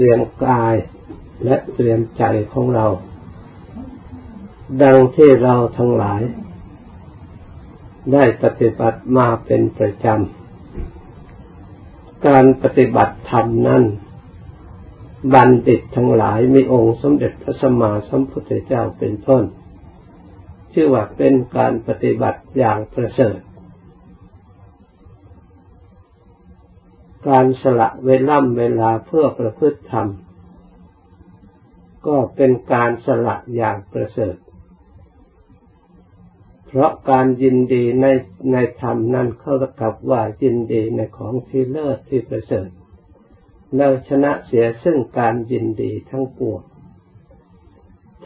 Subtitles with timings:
[0.00, 0.74] เตรียมกาย
[1.44, 2.86] และเตรียมใจของเรา
[4.82, 6.22] ดังที่เราทั้งหลาย
[8.12, 13.82] ได้ปฏิบัติมาเป็นประจำ การปฏิบัติธรรมนั้น
[15.34, 19.42] บัณฑิตทั้งหลายมีองค์สมเด็จพระสัมมาสัมพุทธเจ้าเป็นต้น
[20.72, 23.38] ชื่อว่าเป็นการปฏิบัติอย่างประเสริฐ
[27.28, 30.08] การสละเวล่ำเวลาเพื่อประพฤติธรรม
[32.06, 34.36] ก็เป็นการสละอย่างประเสริฐ
[36.66, 38.06] เพราะการยินดีใน
[38.52, 42.68] ในธรรมนั้นเขาระกับว่ายินดีในของที่เลิศที่ประเสริฐ
[43.76, 46.62] เราชนะเสียซึ่งการยินดีทั้งปวง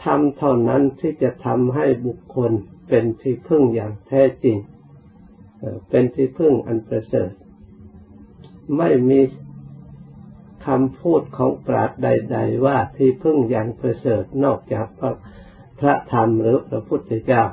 [0.03, 2.51] ทำเท่านั้นที่จะทำให้บุคคล
[2.89, 4.57] เป็นที่พึ่งอย่างแท้จริง
[5.89, 7.31] เป็นที่พึ่งอันประเสริฐ
[8.77, 9.21] ไม่มี
[10.65, 15.13] คำพูดของปราดใด ๆ ว่าที่พึ่งอย่างประเสริฐนอกจากพระ
[15.79, 17.43] พระธรรมหรือพระพุทธเจ้า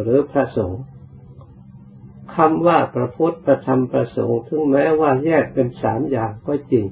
[0.00, 0.84] หรือพระสงฆ์
[2.34, 6.86] คำว่าพระพุทธประธรรมประสงค์ถึงแม้ว่าแยกเป็นสามอย่างก็จริง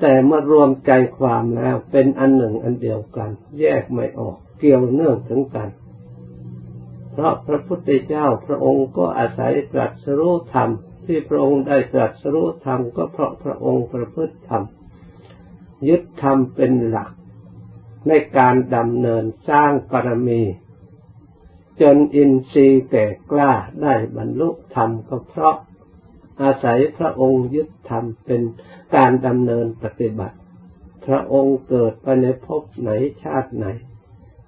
[0.00, 5.68] แต่เมื่อรวมใจความแล้วเป็นอันหนึ่งอันเดียวกัน แยกไม่ออกเกี่ยวเนื่องถึงกัน
[7.12, 10.70] เพราะพระพุทธเจ้าพระองค์ก็อาศัยตรัสรู้ธรรม
[11.10, 14.64] ที่พระองค์ได้ตรัสรู้ธรรมก็เพราะพระองค์ประพฤติธรรม
[15.88, 17.10] ยึดธรรมเป็นหลัก
[18.08, 20.42] ในการดำเนินสร้างปรมี
[21.80, 25.56] จนอินทรีย์แก่กล้าได้บรรลุธรรมก็เพราะ
[26.42, 28.42] อาศัยพระองค์ยึดธรรมเป็น
[28.96, 30.36] การดำเนินปฏิบัติ
[31.06, 32.90] พระองค์เกิดไปในภพไหน
[33.22, 33.66] ชาติไหน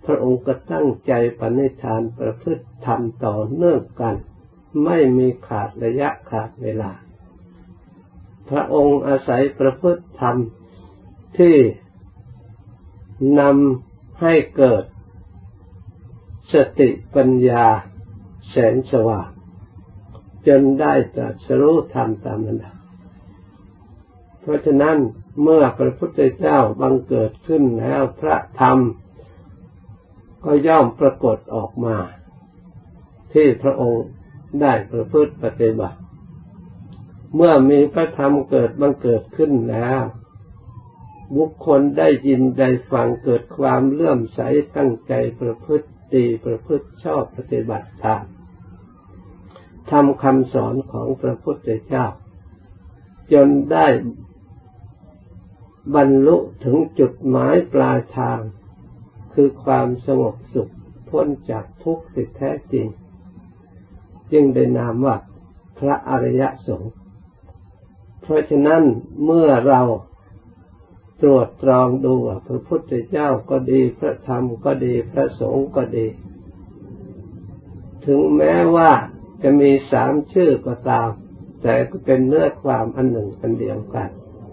[0.07, 4.17] พระองค์ก็ตั้งใจปณิธานประพฤติธรรมต่อเนื่องกัน
[4.85, 6.91] ไม่มีขาดระยะขาดเวลา
[8.49, 10.37] พระองค์อาศัยประพฤติธรรม
[11.39, 11.57] ที่
[13.41, 14.85] นำให้เกิด
[16.53, 17.65] สติปัญญา
[18.51, 19.29] แสนสว่าง
[20.47, 22.65] จนได้ตรัสรู้ธรรมตามนั้น
[24.41, 24.97] เพราะฉะนั้น
[25.43, 28.79] เมื่อพระพุทธเจ้าบังเกิดขึ้นแล้วพระธรรม
[30.45, 31.97] ก็ย่อมปรากฏออกมา
[33.33, 34.07] ที่พระองค์
[34.61, 35.99] ได้ประพฤติปฏิบัติ
[37.35, 40.03] เมื่อมีพระธรรมเกิดบังเกิดขึ้นแล้ว
[41.37, 44.41] บุคคลได้ยินได้ฟังเกิดความเลื่อมใส
[44.77, 48.25] ตั้งใจประพฤติดีประพฤติชอบปฏิบัติตาม
[49.91, 52.07] ทำคำสอนของพระพุทธเจ้า
[53.33, 53.87] จนได้
[55.95, 58.41] บรรลุถึงจุดหมายปลายทาง
[59.35, 60.73] คือความสงบสุข
[61.09, 62.87] พ้นจากทุกข์สิแท้จริง
[64.33, 65.17] จึงได้นามว่า
[65.79, 66.93] พระอริยสงฆ์
[68.23, 68.83] เพราะฉะนั้น
[69.25, 69.81] เมื่อเรา
[71.23, 72.15] ตรวจตรองดู
[72.49, 76.07] พระพุทธเจ้าก็ดีพระธรรมก็ดีพระสงฆ์ก็ดี
[78.07, 78.91] ถึงแม้ว่า
[79.43, 81.11] จะมีสามชื่อก็ตาม
[81.63, 84.09] แต่ก็เป็นเนื้อความอันหนึ่งอันเดียวกัน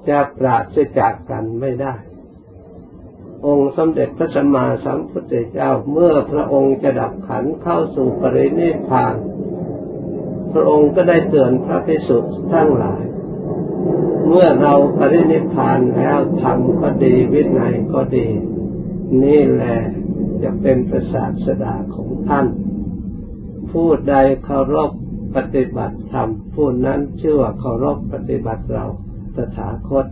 [0.08, 1.96] จะปราศจากกันไม่ได้
[3.46, 9.16] องค์สมเด็จพระสัมมาสัมพุทธเจ้าเมื่อพระองค์จะดับขันเข้าสู่ปรินิพพาน
[10.54, 12.18] พระองค์ก็ได้เตือนพระภิกษุ
[12.54, 13.04] ทั้งหลาย
[14.28, 18.28] เมื่อเราปรินิพพานแล้วทำก็ดีวินัยก็ดี
[19.24, 19.78] นี่แหละ
[20.44, 22.48] จะเป็นประสาทสดาของท่าน
[23.72, 24.92] ผู้ใดเคารพ
[25.36, 28.86] ปฏิบัติธรรมผู้นั้นชื่อว่าเคารพปฏิบัติเรา
[29.36, 30.06] ตถาคต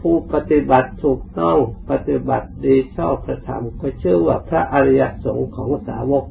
[0.00, 1.58] ผู้ปฏิบัติถูกต้อง
[1.90, 6.24] ปฏิบัติดีชอบพระธรรมก็ชื่อว่าพระอริยสงฆ์ของสาวก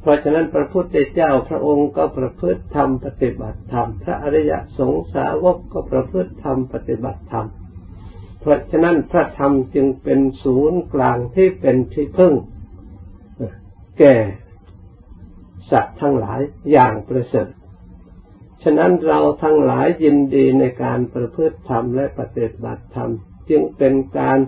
[0.00, 7.46] เพราะฉะนั้นพระพุทธเจ้าพระองค์ก็ประพฤติธรรมปฏิบัติธรรม พระอริยสงสาวกก็ประพฤติธรรมปฏิบัติธรรม
[8.40, 12.34] เพราะฉะนั้นพระธรรมจึงเป็นศูนย์กลางที่เป็นที่พึ่ง
[13.98, 14.16] แก่
[15.70, 16.40] สัตว์ทั้งหลาย
[16.72, 17.48] อย่างประเสริฐ
[18.62, 23.10] ฉะนั้นเราทั้งหลายยินดีในการประพฤติธรรมและปฏิบัติธรรม
[23.50, 24.38] จึงเป็นการ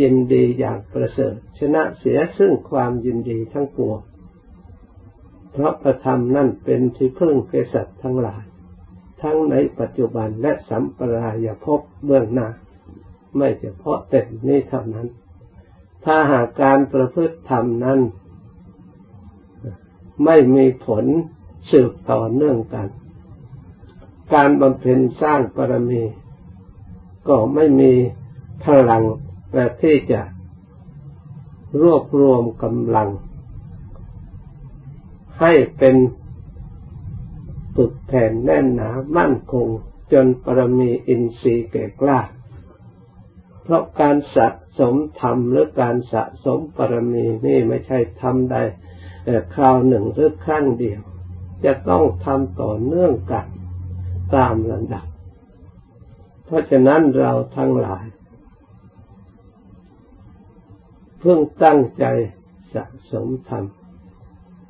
[0.00, 3.98] ยินดีอย่างประเสริฐ ชนะเสียซึ่งความยินดีทั้งปวง
[5.58, 8.44] เพราะประธรรมนั่นเป็นที่พึ่งแก่สัตว์ทั้งหลาย
[9.22, 12.48] ทั้งในปัจจุบันและสัมปรายภพเบื้องหน้า
[13.36, 15.06] ไม่เฉพาะแต่นี้เท่านั้น
[16.04, 18.00] ถ้าหากการประพฤติธรรมนั้น
[20.24, 21.04] ไม่มีผล
[21.70, 22.88] สืบต่อเนื่องกัน
[24.34, 26.02] การบำเพ็ญสร้างปรมี
[27.28, 27.92] ก็ไม่มี
[28.64, 29.04] พลัง
[29.52, 30.20] แต่ที่จะ
[31.82, 33.10] รวบรวมกำลัง
[35.40, 35.96] ให้เป็น
[37.76, 39.68] ปึกแผ่นแน่นหนามั่นคง
[40.12, 42.20] จนปรมีอินทรีย์แก่กล้า
[43.62, 44.48] เพราะการสะ
[44.78, 48.62] สมธรรมหรือการสะสมปรมีนี่ไม่ใช่ทำได้
[49.54, 51.00] คราวหนึ่งหรือครั้งเดียว
[51.64, 53.46] จะต้องทำต่อเนื่องกัน
[54.34, 55.06] ตามลำดับ
[56.44, 58.06] เพราะฉะนั้นเราทั้งหลาย
[61.20, 62.04] เพิ่งตั้งใจ
[62.74, 63.64] สะสมธรรม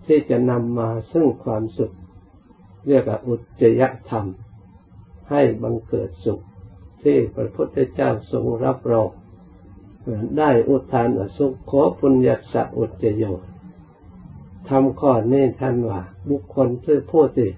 [0.06, 1.94] ที่จะนำมาซึ่งความสุข
[2.88, 4.26] เรียกว่าอุจยธรรม
[5.30, 6.40] ให้บังเกิดสุข
[7.02, 9.10] ที่พระพุทธเจ้าทรงรับรอง
[10.38, 13.24] ได้อุทานอสุขขอปุญญาสะอุจโย
[14.68, 17.50] ทำข้อนี้ท่านว่า บุคคลที่พูดที่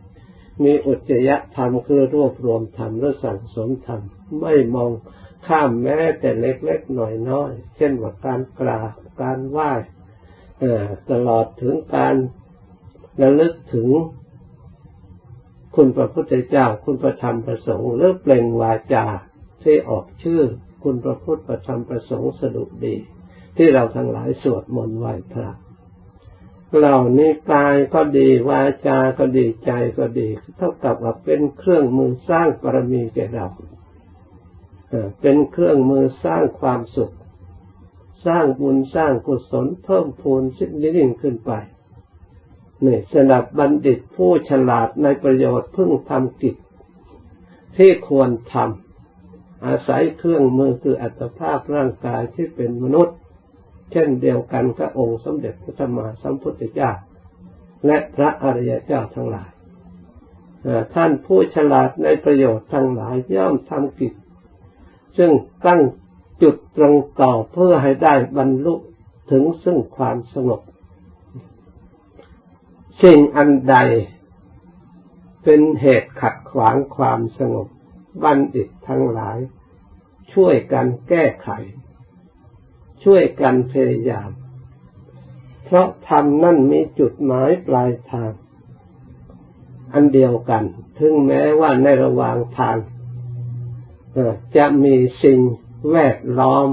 [0.64, 4.00] มีอุจยธรรมคือรวบรวมธรรมและสั่งสมธรรม
[4.40, 4.90] ไม่มอง
[5.46, 8.92] ข้ามแม้แต่เล็กๆหน่อยน้อยเช่นว่าการกราบ
[9.22, 9.72] การไหว้
[11.10, 12.14] ตลอดถึงการ
[13.22, 13.88] ระลึกถึง
[15.76, 19.06] คุณพระพุทธเจ้า คุณพระธรรมประสงค์หรือเปล่งวาจา
[19.62, 20.42] ที่ออกชื่อ
[20.82, 22.96] คุณพระพุทธประธรรมประสงค์สดุดี
[23.56, 25.50] ที่เราทั้งหลายสวดมนต์ไหว้พระ
[26.76, 33.46] เหล่านี้กายก็ดีวาจาก็ดีใจก็ดี เท่ากับว่าเป็นเครื่องมือสร้างปรมีแก่เรา
[35.20, 37.14] เป็นเครื่องมือสร้างความสุข
[38.26, 41.52] สร้างบุญสร้างกุศลเพิ่มพูนสิ่งยิ่งขึ้นไป
[42.84, 46.56] นี่สนับบัณฑิตผู้ฉลาดในประโยชน์พึ่งทำกิจ
[47.76, 53.16] ที่ควรทำอาศัยเครื่องมือคืออัตภาพร่างกายที่เป็นมนุษย์
[53.92, 56.90] เช่นเดียวกันกับองค์สมเด็จพระสัมมาสัมพุทธเจ้า
[57.86, 59.50] และพระอริยเจ้าทั้งหลาย
[60.94, 64.14] ท่านผู้ฉลาดในประโยชน์ทั้งหลายย่อมทำกิจ
[65.18, 65.30] ซึ่ง
[65.66, 65.80] ตั้ง
[66.42, 68.74] จุดตรงต่อเพื่อให้ได้บรรลุ
[69.30, 70.60] ถึงซึ่งความสงบ
[73.02, 73.76] สิ่งอันใด
[75.44, 77.68] เป็นเหตุขัดขวางความสงบ
[78.22, 79.38] บัณฑิตทั้งหลาย
[80.32, 81.48] ช่วยกันแก้ไข
[83.04, 84.30] ช่วยกันพยายาม
[85.64, 88.32] เพราะธรรมนั่นมีจุดหมายปลายทาง
[89.92, 90.62] อันเดียวกัน
[90.98, 92.76] ถึงแม้ว่าในระหว่างทาง
[94.56, 95.38] จะมีสิ่ง
[95.90, 96.68] แวดล้อม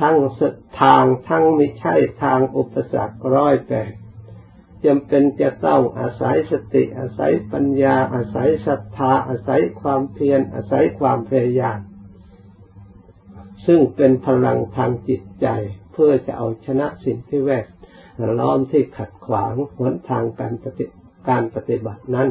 [0.00, 0.16] ทั้ง
[0.80, 3.92] ทางทั้งไม่ใช่ทางอุปสรรคร้อยแปด
[4.84, 11.78] จำเป็นจะต้องอาศัยสติ อาศัยปัญญา อาศัยศรัทธา อาศัยความเพียรอาศัยความพยายาม
[13.66, 15.46] ซึ่งเป็นพลังทางจิตใจ
[15.92, 17.66] เพื่อจะเอาชนะสิ่งที่แวด
[18.38, 20.86] ล้อมที่ขัดขวางหนทางการปฏิ
[21.28, 22.28] การปฏิบัตินั้น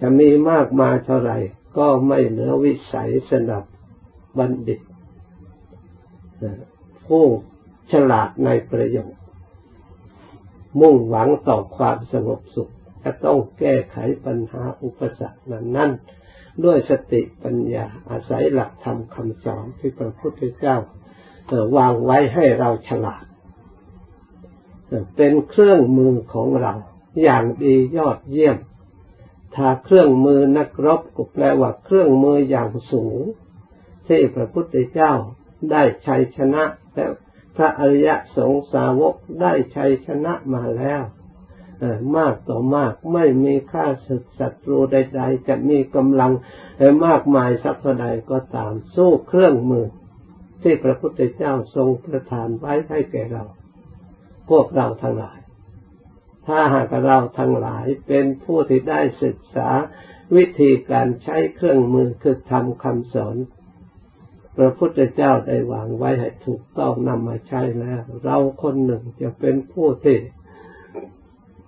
[0.00, 1.38] จะมีมากมาเท่าไหร่
[1.78, 3.64] ก็ไม่เหลือวิสัยสนับ
[4.38, 4.80] บัณฑิต
[7.06, 7.24] ผู้
[7.92, 9.20] ฉลาดในประโยชน์
[10.80, 12.72] มุ่งหวังต่อความสงบสุข
[13.02, 13.96] จะต้องแก้ไข
[14.26, 15.90] ปัญหาอุปสรรคนั้นนั้น
[16.64, 20.76] ด้วยสติปัญญาอาศัยหลักธรรมคำสอนที่พระพุทธเจ้า
[21.76, 23.24] วางไว้ให้เราฉลาด
[25.16, 26.72] เป็นเครื่องมือของเรา
[27.22, 28.56] อย่างดียอดเยี่ยม
[29.54, 33.20] ถ้าเครื่องมือนักรบก็แปลว่าเครื่องมืออย่างสูง
[34.08, 35.12] ที่พระพุทธเจ้า
[35.70, 36.64] ได้ชัยชนะ
[36.94, 37.06] และ
[37.56, 41.02] พระอริยสงสาวกได้ชัยชนะมาแล้ว
[42.16, 46.32] มากต่อมากไม่มีค่าศึกศัตรูใด ๆ จะมีกำลัง
[47.06, 49.86] มากมายสักเท่าใดก็ตามสู้เครื่องมือ
[50.62, 53.44] ที่พระพุทธเจ้าทรงประทานไว้ให้แก่เรา
[54.48, 55.38] พวกเราทั้งหลาย
[56.46, 59.68] ถ้าหากเราทั้งหลายเป็นผู้ที่ได้ศึกษา
[60.36, 63.36] วิธีการใช้เครื่องมือคือทำคำสอน
[64.56, 70.18] พระพุทธเจ้าได้วางไว้ให้ถูกต้องนำมาใช้แล้ว เราคนหนึ่งจะเป็นผู้ที่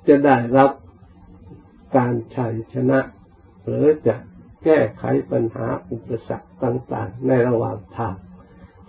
[0.08, 0.70] จะได้รับ
[1.96, 3.00] การชัยชนะ
[3.64, 4.16] หรือจะ
[4.64, 8.16] แก้ไขปัญหาอุปสรรคต่างๆ ในระหว่างทาง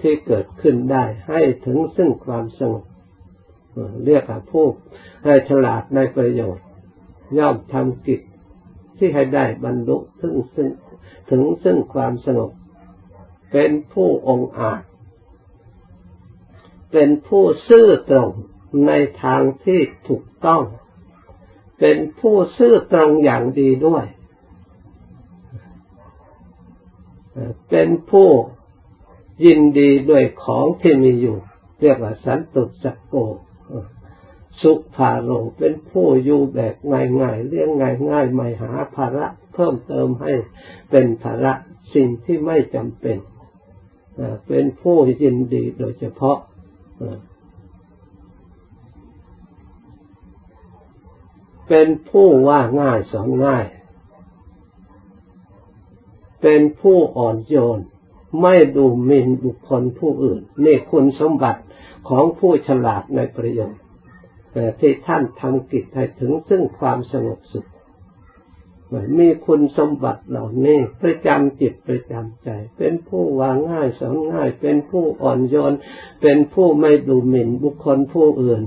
[0.01, 2.83] ที่เกิดขึ้นได้ให้ถึงซึ่งความสงบ
[4.05, 4.67] เรียกว่าผู้
[5.25, 6.65] ให้ฉลาดในประโยชน์
[7.37, 8.21] ย่อมทำกิจ
[8.97, 10.67] ที่ให้ได้บรรลุถึงซึ่ง
[11.29, 12.51] ถึงซึ่งความสงบ
[13.51, 14.83] เป็นผู้องอาจ
[16.91, 18.31] เป็นผู้ซื่อตรง
[18.87, 18.91] ใน
[19.23, 20.63] ทางที่ถูกต้อง
[21.79, 24.05] เป็นผู้ซื่อตรงอย่างดีด้วย
[27.69, 28.29] เป็นผู้
[29.45, 31.37] ยินดีด้วยของที่มีอยู่
[31.81, 33.15] เรียกว่าสันตุสักโก
[34.61, 36.75] สุภาโรเป็นผู้อยู่แบบ
[37.21, 37.69] ง่ายๆเรื่อง
[38.11, 40.33] ง่ายๆไม่หาภาระ เพิ่มเติมให้
[40.91, 41.53] เป็นภาระ
[41.93, 43.17] สิ่งที่ไม่จำเป็น
[44.47, 46.37] เป็นผู้ยินดีโดยเฉพาะ
[51.67, 53.65] เป็นผู้ว่าง่ายสอนง่าย
[56.41, 57.79] เป็นผู้อ่อนโยน
[58.41, 61.61] ไม่ดูหมิ่นบุคคลผู้อื่น นี่คุณสมบัติ
[62.09, 63.81] ของผู้ฉลาดในประโยชน์
[64.79, 67.67] ที่ท่านทำกิจให้ถึงซึ่งความสงบสุข
[69.19, 75.73] มีคุณสมบัติเหล่านี้ประจำจิตประจำใจ เป็นผู้วางง่ายสอนง่าย เป็นผู้อ่อนโยน
[76.21, 78.63] เป็นผู้ไม่ดูหมิ่นบุคคลผู้อื่น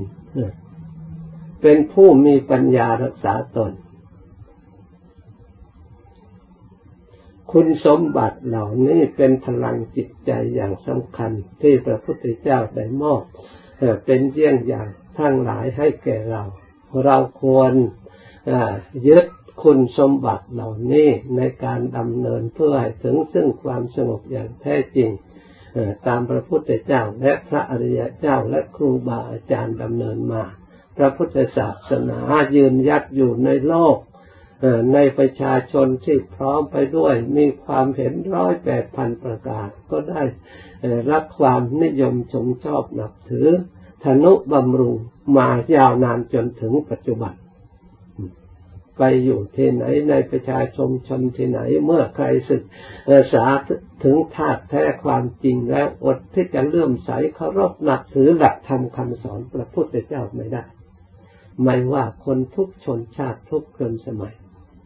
[1.62, 3.72] เป็นผู้มีปัญญารักษาตน
[7.52, 13.22] คุณสมบัติเหล่านี้เป็นพลังจิตใจอย่างสำคัญที่พระพุทธเจ้าได้มอบ
[14.04, 16.42] เป็นเยี่ยงอย่างทั้งหลายให้แก่เรา
[17.04, 17.72] เราควร
[19.08, 19.26] ยึด
[19.62, 25.10] คุณสมบัติเหล่านี้ในการดำเนินเพื่อให้ถึงซึ่งความสงบอย่างแท้จริง
[26.06, 30.44] ตามพระพุทธเจ้าและพระอริยเจ้าและครูบาอาจารย์ดำเนินมา
[30.96, 32.18] พระพุทธศาสนา
[32.56, 33.96] ยืนยัดอยู่ในโลก
[34.94, 40.22] ในประชาชนที่พร้อมไปด้วย มีความเห็นร้อยแปดพันประการก็ได้
[41.10, 43.48] รับความนิยมชมชอบนับถือ
[44.04, 44.96] ธนุบำรุง
[45.36, 47.34] มายาวนานจนถึงปัจจุบัน
[49.02, 52.62] ไปอยู่ที่ไหนในประชาชนชนที่ไหน เมื่อใครศึก
[53.32, 53.46] ษา
[54.04, 60.64] ถึงธาตุแท้ความจริงแล้วอดที่จะเลื่อมใสเคารพนับถือหลักธรรมคำสอนพระพุทธเจ้าไม่ได้
[61.62, 64.34] ไม่ว่าคนทุกชนชาติทุกเกินสมัย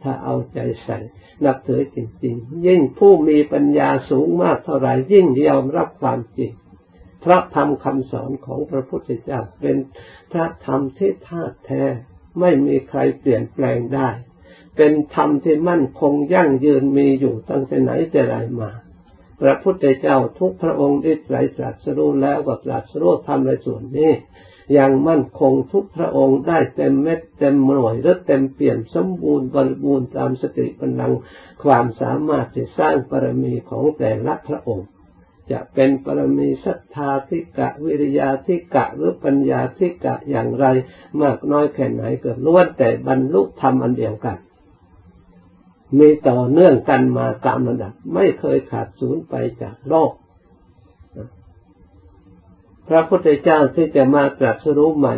[0.02, 0.99] ถ้าเอาใจใส่
[1.44, 6.52] นับถือจริง ๆ ยิ่งผู้มีปัญญาสูงมากเท่าไหร่ยิ่งยอมรับความจริง
[7.25, 9.76] พระธรรมคำสอนของพระพุทธเจ้าเป็น
[10.33, 11.85] พระธรรมที่ธาตุแท้
[12.41, 14.09] ไม่มีใครเปลี่ยนแปลงได้
[14.76, 18.71] เป็นธรรมที่มั่นคงยั่งยืนมีอยู่ตั้งแต่ไหนแต่ไรมา
[19.41, 24.12] พระพุทธเจ้าทุกพระองค์ได้ไตรตรัสรู้แล้วกับตรัสรู้ทำในส่วนนี้
[24.79, 31.09] ยังมั่นคงทุกพระองค์ได้เต็มเม็ดเต็มหน่วยและเต็มเปลี่ยนสมบูรณ์บริบูรณ์ตามสติปัญญา
[31.64, 34.88] ความสามารถที่สร้างบารมีของแต่ละพระองค์
[35.53, 40.67] จะเป็นปรมีศรัทธาธิกะวิริยาธิกะหรือปัญญาธิกะอย่างไร
[41.23, 44.39] มากน้อยแค่ไหนก็ล้วนแต่บรรลุธรรมอันเดียวกัน
[45.99, 50.13] มีต่อเนื่องกันมาตามระดับ ไม่เคยขาดสูญไปจากโลก
[52.89, 55.15] พระพุทธเจ้าที่จะมาตรัสรู้ใหม่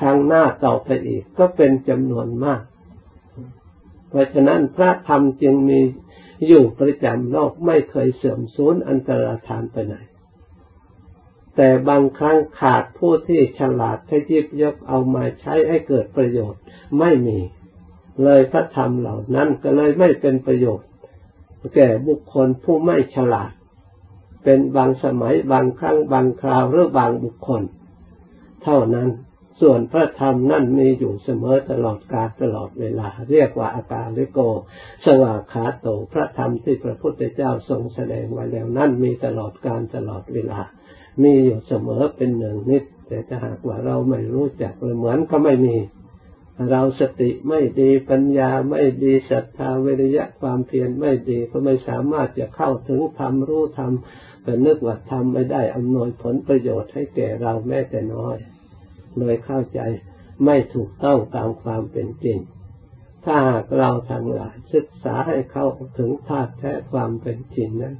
[0.00, 2.62] ครั้งหน้าต่อไปอีกก็เป็นจำนวนมาก
[4.08, 5.80] เพราะฉะนั้นพระธรรมจึงมี
[6.46, 9.96] อยู่ประจำโลกไม่เคยเสื่อมสูญอันตรธานไปไหน
[11.56, 16.62] แต่บางครั้งขาดผู้ที่ฉลาดที่ยิบยกเอามาใช้ให้เกิดประโยชน์
[16.98, 17.38] ไม่มี
[18.24, 20.88] เลยพระธรรมเหล่านั้นก็เลยไม่เป็นประโยชน์
[21.74, 23.52] แก่บุคคลผู้ไม่ฉลาด
[24.44, 27.62] เป็นบางสมัยบางครั้งบางคราวหรือบางบุคคล
[28.62, 29.08] เท่านั้น
[29.60, 34.40] ส่วนพระธรรมนั่นมีอยู่เสมอตลอดกาลตลอดเวลา เรียกว่าอาการลิโก
[35.04, 40.60] สว่าขาโตพระธรรมที่พระพุทธเจ้าทรงแสดงไว้แล้วนั่นมีตลอดกาลตลอดเวลา
[41.22, 45.76] มีอยู่เสมอเป็นหนึ่งนิด แต่ถ้าหากว่าเราไม่รู้จักเหมือนก็ไม่มี
[46.70, 53.92] เราสติไม่ดีปัญญาไม่ดีศรัทธาวิริยะความเพียรไม่ดีก็ไม่สามารถจะเข้าถึงธรรมรู้ธรรม
[54.42, 58.36] แต่นึกว่าธรรมไม่ได้อำนวยผลประโยชน์ให้แก่เราแม้แต่น้อย
[59.18, 59.80] โดยเข้าใจ
[60.44, 62.38] ไม่ถูกต้องตามความเป็นจริง
[63.24, 65.66] ถ้าหากเราทั้งหลายศึกษาให้เข้า
[65.98, 67.94] ถึงธาตุแท้ความเป็นจริงนั้น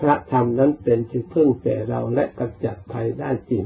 [0.00, 3.64] พระธรรมนั้นเป็นที่พึ่งแก่เราและกำจัดภัยได้จริง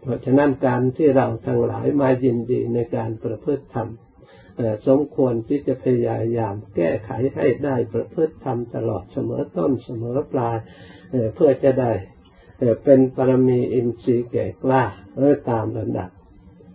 [0.00, 3.88] เพราะฉะนั้นการที่เราทั้งหลายมายินดีในการประพฤติธรรม
[4.86, 10.56] สมควรที่จะพยายามแก้ไขให้ได้ประพฤติธรรมตลอดเสมอต้นเสมอปลาย
[11.34, 11.92] เพื่อจะได้
[12.84, 14.82] เป็นปรมีอินทรีย์แก่กล้า
[15.16, 16.10] เออตามระดับ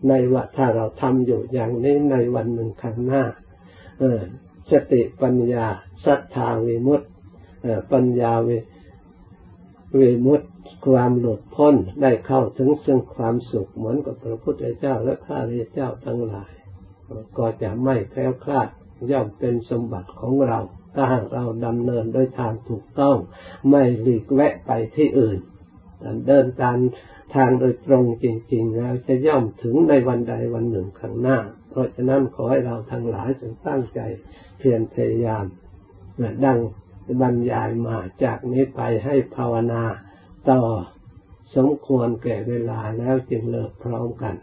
[0.07, 3.23] ในว่าถ้าเราทำอยู่อย่างนี้ในวันหนึ่งข้างหน้า
[3.99, 4.19] เออ
[4.71, 5.65] สติปัญญา
[6.05, 7.07] ศรัทธาวิมุตติ
[7.91, 8.57] ปัญญาวิ
[9.99, 10.47] วิมุตติ
[10.85, 16.51] ความหลุดพ้นได้เข้าถึงซึ่งความสุขเหมือนกับพระพุทธเจ้าและพระริยเจ้าทั้งหลาย
[17.37, 18.69] ก็จะไม่แคล้วคลาด
[19.11, 20.59] ย่อมเป็นสมบัติของเรา
[20.95, 23.17] ถ้าหากเราดำเนินโดยทางถูกต้อง
[23.69, 25.39] ไม่หลีกแวะไปที่อื่น
[26.27, 26.77] เดินตาม
[27.35, 31.37] ทางโดยตรงจริง ๆ แล้วจะย่อมถึงในวันใดวันหนึ่งข้างหน้า
[31.69, 33.99] เพราะฉะนั้นขอให้เราทั้งหลายจงตั้งใจ
[34.57, 35.45] เพียรพยายาม
[36.45, 36.59] ดัง
[37.21, 39.83] บรรยายมาจากนี้ไปให้ภาวนา
[40.49, 40.61] ต่อ
[41.55, 44.35] สมควรแก่เวลาแล้วจึงเลิกพร้อมกัน